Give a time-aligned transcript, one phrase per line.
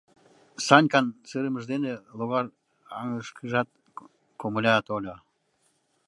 [0.65, 2.45] Санькан сырымыж дене логар
[2.99, 3.69] аҥышкыжат
[4.39, 5.15] комыля тольо.